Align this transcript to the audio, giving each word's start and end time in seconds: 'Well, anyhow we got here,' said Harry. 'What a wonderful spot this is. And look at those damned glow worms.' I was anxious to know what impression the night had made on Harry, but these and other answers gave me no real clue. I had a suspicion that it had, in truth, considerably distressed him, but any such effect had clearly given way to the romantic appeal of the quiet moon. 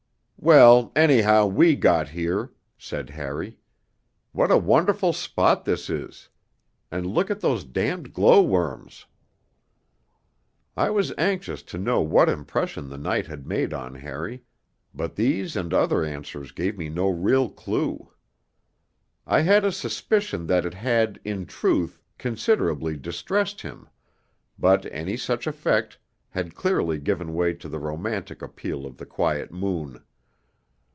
'Well, 0.43 0.91
anyhow 0.95 1.45
we 1.45 1.75
got 1.75 2.09
here,' 2.09 2.51
said 2.75 3.11
Harry. 3.11 3.59
'What 4.31 4.49
a 4.49 4.57
wonderful 4.57 5.13
spot 5.13 5.65
this 5.65 5.87
is. 5.87 6.29
And 6.91 7.05
look 7.05 7.29
at 7.29 7.41
those 7.41 7.63
damned 7.63 8.11
glow 8.11 8.41
worms.' 8.41 9.05
I 10.75 10.89
was 10.89 11.13
anxious 11.15 11.61
to 11.61 11.77
know 11.77 12.01
what 12.01 12.27
impression 12.27 12.89
the 12.89 12.97
night 12.97 13.27
had 13.27 13.45
made 13.45 13.71
on 13.71 13.93
Harry, 13.93 14.41
but 14.95 15.15
these 15.15 15.55
and 15.55 15.75
other 15.75 16.03
answers 16.03 16.51
gave 16.51 16.75
me 16.75 16.89
no 16.89 17.07
real 17.07 17.47
clue. 17.47 18.11
I 19.27 19.41
had 19.41 19.63
a 19.63 19.71
suspicion 19.71 20.47
that 20.47 20.65
it 20.65 20.73
had, 20.73 21.19
in 21.23 21.45
truth, 21.45 22.01
considerably 22.17 22.97
distressed 22.97 23.61
him, 23.61 23.89
but 24.57 24.87
any 24.91 25.17
such 25.17 25.45
effect 25.45 25.99
had 26.29 26.55
clearly 26.55 26.97
given 26.97 27.35
way 27.35 27.53
to 27.53 27.69
the 27.69 27.77
romantic 27.77 28.41
appeal 28.41 28.87
of 28.87 28.97
the 28.97 29.05
quiet 29.05 29.51
moon. 29.51 30.03